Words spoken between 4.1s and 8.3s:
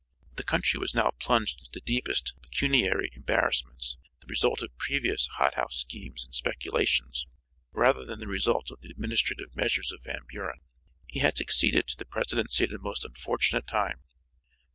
the result of previous hot house schemes and speculations, rather than the